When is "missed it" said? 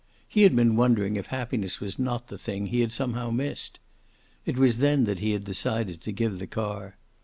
3.29-4.57